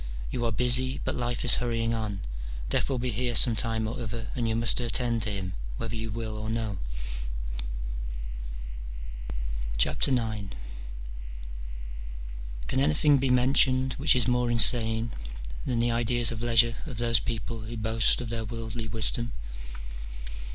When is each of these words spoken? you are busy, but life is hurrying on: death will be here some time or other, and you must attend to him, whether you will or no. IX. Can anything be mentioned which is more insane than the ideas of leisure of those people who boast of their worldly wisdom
you 0.31 0.43
are 0.43 0.51
busy, 0.51 0.99
but 1.03 1.13
life 1.13 1.45
is 1.45 1.57
hurrying 1.57 1.93
on: 1.93 2.21
death 2.71 2.89
will 2.89 2.97
be 2.97 3.11
here 3.11 3.35
some 3.35 3.55
time 3.55 3.87
or 3.87 4.01
other, 4.01 4.29
and 4.33 4.49
you 4.49 4.55
must 4.55 4.79
attend 4.79 5.21
to 5.21 5.29
him, 5.29 5.53
whether 5.77 5.95
you 5.95 6.09
will 6.09 6.35
or 6.39 6.49
no. 6.49 6.79
IX. 9.77 10.03
Can 12.67 12.79
anything 12.79 13.19
be 13.19 13.29
mentioned 13.29 13.93
which 13.99 14.15
is 14.15 14.27
more 14.27 14.49
insane 14.49 15.11
than 15.67 15.77
the 15.77 15.91
ideas 15.91 16.31
of 16.31 16.41
leisure 16.41 16.77
of 16.87 16.97
those 16.97 17.19
people 17.19 17.61
who 17.61 17.77
boast 17.77 18.21
of 18.21 18.29
their 18.29 18.43
worldly 18.43 18.87
wisdom 18.87 19.33